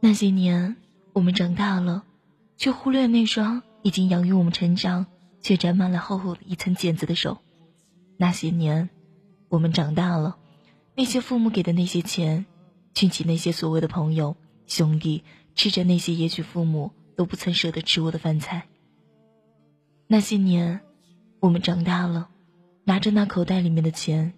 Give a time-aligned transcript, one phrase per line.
[0.00, 0.76] 那些年，
[1.12, 2.04] 我们长大了，
[2.56, 5.06] 却忽略那双已经养育我们成长，
[5.40, 7.38] 却沾满了厚厚一层茧子的手。
[8.16, 8.90] 那些年，
[9.48, 10.36] 我们长大了，
[10.96, 12.46] 那些父母给的那些钱，
[12.94, 15.24] 娶起那些所谓的朋友、兄弟，
[15.56, 18.68] 吃着那些也许父母都不曾舍得吃过的饭菜。
[20.06, 20.80] 那些年，
[21.40, 22.28] 我们长大了，
[22.84, 24.34] 拿着那口袋里面的钱，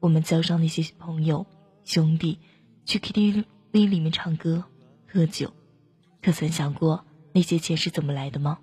[0.00, 1.46] 我们叫上那些朋友、
[1.84, 2.40] 兄弟，
[2.84, 4.64] 去 KTV 里面唱歌。
[5.08, 5.54] 喝酒，
[6.20, 8.58] 可曾想过那些钱是怎么来的吗？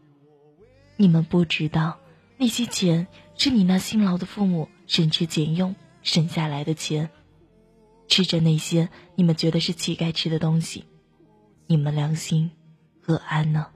[0.97, 1.97] 你们不知道，
[2.37, 5.73] 那些钱是你那辛劳的父母省吃俭用
[6.03, 7.09] 省下来的钱。
[8.07, 10.85] 吃着那些你们觉得是乞丐吃的东西，
[11.67, 12.51] 你们良心
[13.01, 13.67] 何安呢？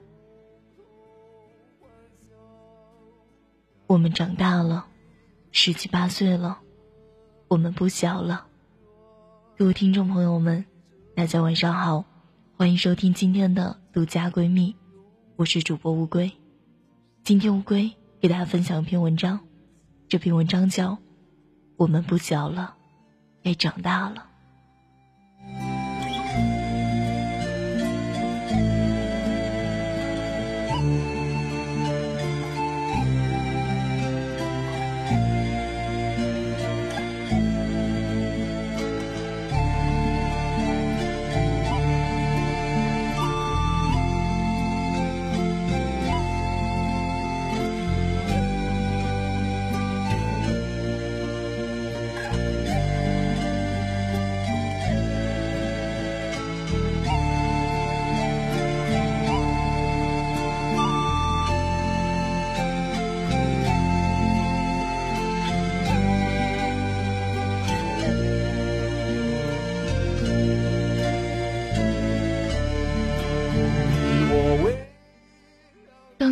[3.86, 4.86] 我们长大了，
[5.50, 6.60] 十七八岁了，
[7.48, 8.46] 我们不小了。
[9.56, 10.66] 各位听众朋友们，
[11.14, 12.04] 大家晚上好。
[12.56, 14.74] 欢迎收听今天的独家闺蜜，
[15.36, 16.32] 我是主播乌龟。
[17.22, 19.40] 今天乌龟给大家分享一篇文章，
[20.08, 20.92] 这篇文章叫
[21.76, 22.76] 《我们不小了，
[23.48, 24.14] 也长大了》。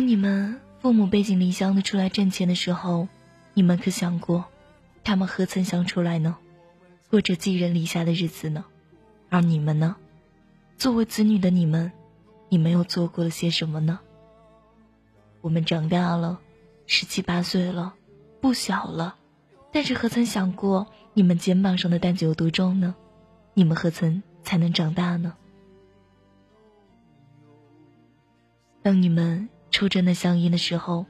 [0.07, 3.09] 你们父母背井离乡的出来挣钱的时候，
[3.53, 4.45] 你们可想过，
[5.03, 6.37] 他们何曾想出来呢？
[7.09, 8.63] 过着寄人篱下的日子呢？
[9.29, 9.97] 而你们呢？
[10.77, 11.91] 作为子女的你们，
[12.47, 13.99] 你们又做过了些什么呢？
[15.41, 16.39] 我们长大了，
[16.85, 17.93] 十七八岁了，
[18.39, 19.17] 不小了，
[19.73, 22.95] 但是何曾想过你们肩膀上的担子有多重呢？
[23.53, 25.35] 你们何曾才能长大呢？
[28.81, 29.49] 当你们。
[29.71, 31.05] 抽着那香烟的时候，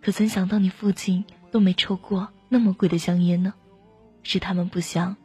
[0.00, 3.54] 可曾想到你父亲都没抽过那么贵的香烟呢？
[4.22, 5.16] 是他们不想，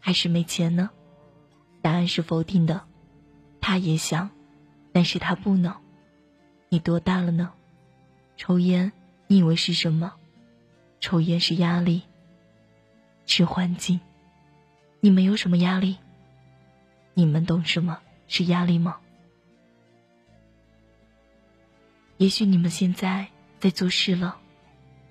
[0.00, 0.90] 还是没钱呢？
[1.80, 2.82] 答案是否定的。
[3.60, 4.30] 他也想，
[4.92, 5.74] 但是他不能。
[6.68, 7.52] 你多大了呢？
[8.36, 8.92] 抽烟，
[9.28, 10.12] 你以为是什么？
[11.00, 12.02] 抽烟是压力，
[13.26, 14.00] 是环境。
[15.00, 15.98] 你们有什么压力？
[17.14, 18.98] 你们懂什么是压力吗？
[22.22, 23.26] 也许你们现在
[23.58, 24.36] 在做事了，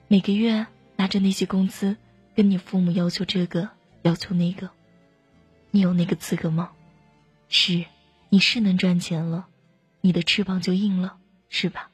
[0.08, 1.98] 每个月拿着那些工资，
[2.38, 3.68] 跟你父母要求这个
[4.04, 4.70] 要求那个，
[5.72, 6.72] 你有那个资格吗？
[7.50, 7.84] 是，
[8.30, 9.48] 你是能赚钱了，
[10.00, 11.18] 你的翅膀就硬了，
[11.50, 11.91] 是吧？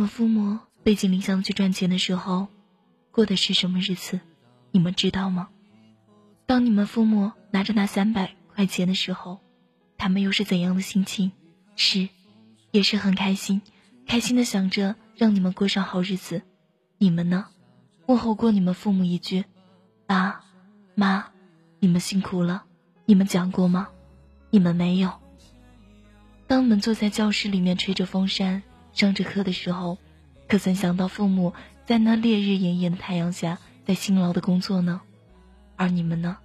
[0.00, 2.48] 们父母背井离乡去赚钱的时候，
[3.10, 4.18] 过的是什么日子？
[4.70, 5.50] 你们知道吗？
[6.46, 9.40] 当你们父母拿着那三百块钱的时候，
[9.98, 11.32] 他们又是怎样的心情？
[11.76, 12.08] 是，
[12.70, 13.60] 也是很开心，
[14.06, 16.40] 开心的想着让你们过上好日子。
[16.96, 17.48] 你们呢？
[18.06, 19.44] 问候过你们父母一句
[20.08, 20.46] ：“爸
[20.94, 21.26] 妈，
[21.78, 22.64] 你们辛苦了。”
[23.04, 23.88] 你们讲过吗？
[24.48, 25.12] 你们没有。
[26.46, 28.62] 当我们坐在教室里面吹着风扇
[28.92, 29.98] 上着课的时候，
[30.48, 31.54] 可曾想到父母
[31.86, 35.00] 在那烈日炎炎的太阳下在辛劳的工作呢？
[35.76, 36.36] 而你们呢？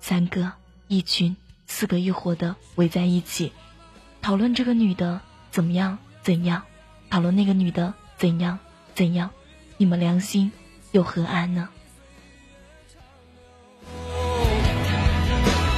[0.00, 0.52] 三个
[0.88, 1.36] 一群，
[1.66, 3.52] 四个一伙的围在一起，
[4.20, 5.20] 讨论这个女的
[5.50, 6.62] 怎么样怎样，
[7.10, 8.58] 讨论那个女的怎样
[8.94, 9.30] 怎样，
[9.76, 10.50] 你们良心
[10.92, 11.68] 又何安呢？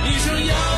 [0.06, 0.73] 一生要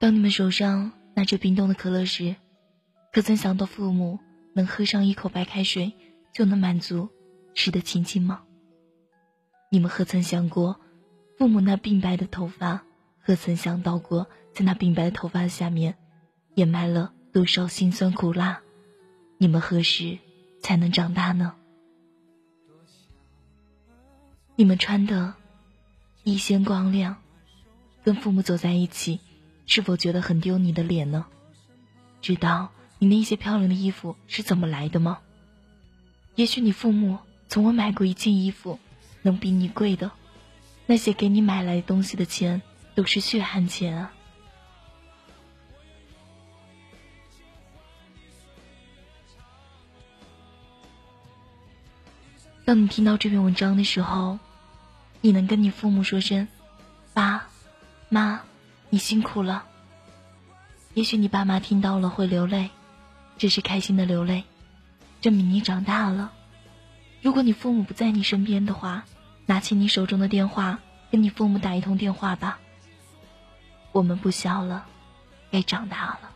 [0.00, 2.34] 当你们手上拿着冰冻的可乐时，
[3.12, 4.18] 可曾想到父母
[4.54, 5.92] 能喝上一口白开水
[6.32, 7.10] 就能满足
[7.52, 8.42] 时的情景吗？
[9.68, 10.80] 你们何曾想过，
[11.36, 12.82] 父母那鬓白的头发？
[13.20, 15.98] 何曾想到过，在那鬓白的头发下面，
[16.54, 18.62] 掩埋了多少辛酸苦辣？
[19.36, 20.16] 你们何时
[20.62, 21.56] 才能长大呢？
[24.56, 25.34] 你们穿的
[26.24, 27.16] 一鲜光亮，
[28.02, 29.20] 跟父母走在一起。
[29.72, 31.26] 是否觉得很丢你的脸呢？
[32.20, 35.20] 知道你那些漂亮的衣服是怎么来的吗？
[36.34, 38.80] 也许你父母从未买过一件衣服
[39.22, 40.10] 能比你贵的，
[40.86, 42.62] 那些给你买来东西的钱
[42.96, 44.12] 都是血汗钱啊！
[52.64, 54.40] 当你听到这篇文章的时候，
[55.20, 56.48] 你能跟你父母说声
[57.14, 57.46] “爸
[58.08, 58.42] 妈”。
[58.90, 59.64] 你辛苦了。
[60.94, 62.70] 也许你爸妈听到了会流泪，
[63.38, 64.44] 只是开心的流泪，
[65.20, 66.32] 证明你长大了。
[67.22, 69.04] 如果你父母不在你身边的话，
[69.46, 72.58] 拿起你手中的电话，跟你父母打一通电话吧。
[73.92, 74.84] 我们不小了，
[75.50, 76.30] 该长大了。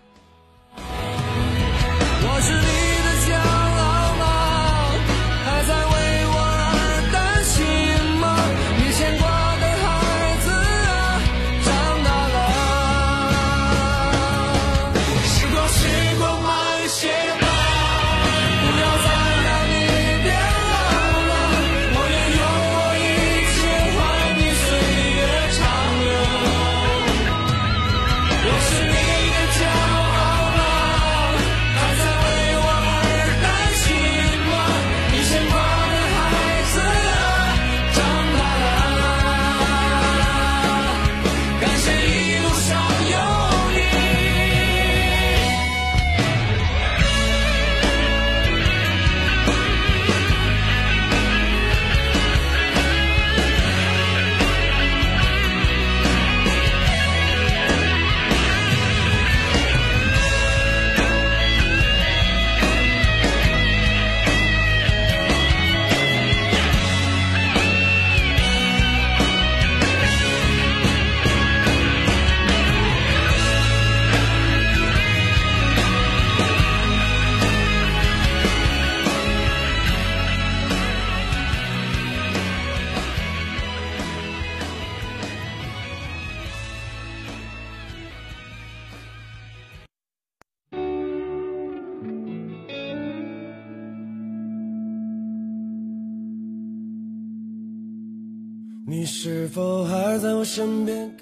[98.97, 101.17] 你是否还在我身边？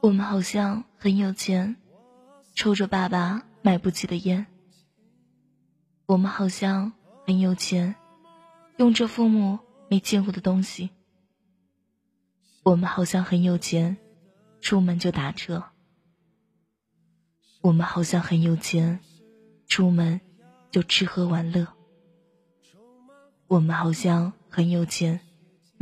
[0.00, 1.76] 我们好像很有钱，
[2.54, 4.46] 抽着爸爸买不起的烟。
[6.06, 6.94] 我们好像
[7.26, 7.94] 很有钱，
[8.78, 9.58] 用着父母
[9.90, 10.88] 没见过的东西。
[12.62, 13.98] 我们好像很有钱，
[14.62, 15.62] 出门就打车。
[17.60, 19.00] 我们好像很有钱，
[19.68, 20.18] 出门
[20.70, 21.68] 就吃喝玩乐。
[23.48, 25.20] 我们好像很有钱。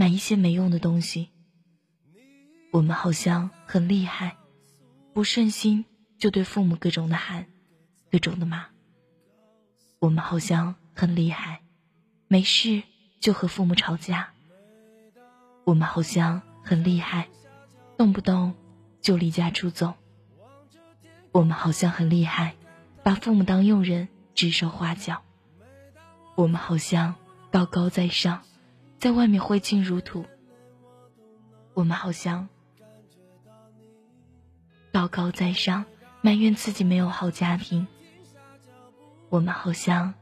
[0.01, 1.29] 买一些没用的东西，
[2.71, 4.39] 我们好像很厉害，
[5.13, 5.85] 不顺心
[6.17, 7.49] 就对父母各种的喊，
[8.11, 8.69] 各种的骂。
[9.99, 11.61] 我们好像很厉害，
[12.29, 12.83] 没事
[13.21, 14.33] 就和父母吵架。
[15.65, 17.29] 我们好像很厉害，
[17.99, 18.55] 动不动
[19.03, 19.93] 就离家出走。
[21.31, 22.55] 我们好像很厉害，
[23.03, 25.23] 把父母当佣人指手画脚。
[26.37, 27.17] 我们好像
[27.53, 28.45] 高高在上。
[29.01, 30.27] 在外面挥金如土，
[31.73, 32.51] 我们好像
[34.93, 35.87] 高高在上，
[36.21, 37.87] 埋怨自己没有好家庭。
[39.31, 40.13] 我们好像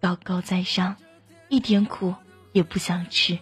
[0.00, 0.94] 高高在上，
[1.48, 2.14] 一点苦
[2.52, 3.36] 也不想吃。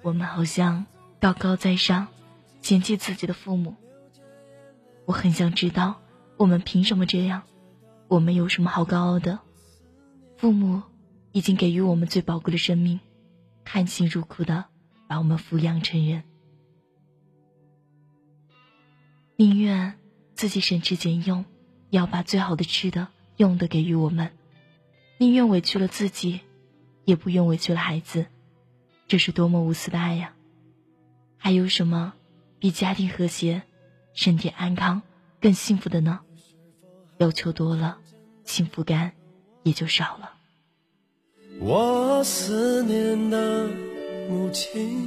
[0.00, 0.86] 我们好像
[1.20, 2.08] 高高在上，
[2.62, 3.76] 嫌弃自己的父母。
[5.04, 6.00] 我很想知道，
[6.38, 7.42] 我们凭什么这样？
[8.08, 9.38] 我们有什么好高傲的？
[10.38, 10.80] 父母
[11.38, 12.98] 已经给予我们最宝贵的生命，
[13.64, 14.64] 含辛茹苦的
[15.06, 16.24] 把我们抚养成人，
[19.36, 19.96] 宁愿
[20.34, 21.44] 自己省吃俭用，
[21.90, 24.30] 也要把最好的吃的、用的给予我们；
[25.18, 26.40] 宁愿委屈了自己，
[27.04, 28.26] 也不愿委屈了孩子。
[29.06, 30.34] 这是多么无私的爱呀！
[31.36, 32.14] 还有什么
[32.58, 33.62] 比家庭和谐、
[34.12, 35.02] 身体安康
[35.40, 36.18] 更幸福的呢？
[37.18, 37.98] 要求多了，
[38.42, 39.12] 幸福感
[39.62, 40.32] 也就少了。
[41.60, 43.66] 我思念的
[44.30, 45.06] 母亲，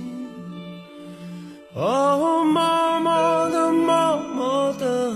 [1.74, 5.14] 哦，默默的，默默的，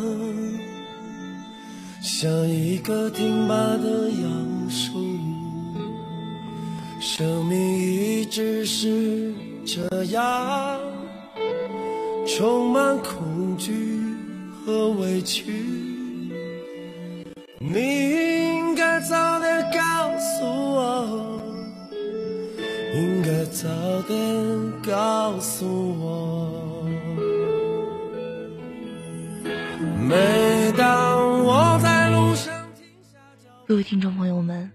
[2.02, 4.94] 像一个挺拔的杨树。
[7.02, 9.34] 生命一直是
[9.66, 10.80] 这样，
[12.26, 13.74] 充满恐惧
[14.66, 15.44] 和委屈。
[17.60, 17.80] 你
[23.46, 23.68] 早
[24.04, 25.66] 点告诉
[26.00, 26.86] 我。
[30.08, 32.68] 每当我在路上，
[33.68, 34.72] 各位听众朋友们，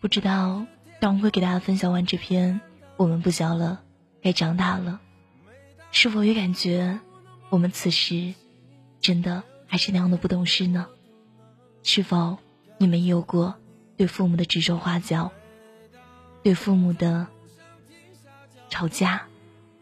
[0.00, 0.66] 不知道。
[1.00, 2.60] 当我会给大家分享完这篇
[2.96, 3.82] 《我们不小了，
[4.22, 5.00] 该长大了》，
[5.90, 7.00] 是否也感觉
[7.50, 8.34] 我们此时
[9.00, 10.86] 真的还是那样的不懂事呢？
[11.82, 12.38] 是否
[12.78, 13.56] 你们也有过
[13.96, 15.32] 对父母的指手画脚、
[16.44, 17.26] 对父母的
[18.72, 19.26] 吵架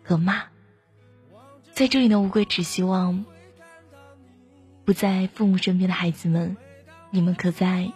[0.02, 0.42] 和骂？
[1.72, 3.24] 在这里呢，乌龟只希望
[4.84, 6.56] 不在父母身边的孩子们，
[7.10, 7.92] 你们可在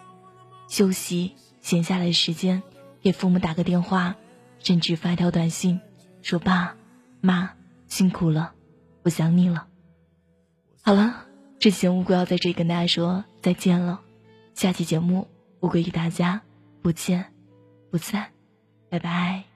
[0.69, 2.63] 休息闲下来的时间。
[3.03, 4.15] 给父母打个电话，
[4.61, 5.81] 甚至发一条短信，
[6.23, 6.75] 说：“爸
[7.21, 7.51] 妈
[7.87, 8.55] 辛苦了，
[9.03, 9.67] 我想你了。”
[10.81, 11.27] 好了，
[11.59, 14.01] 这期节目乌龟要在这里跟大家说再见了。
[14.55, 15.29] 下期节目
[15.61, 16.41] 乌龟与大家
[16.81, 17.27] 不见
[17.91, 18.31] 不散，
[18.89, 19.54] 拜拜。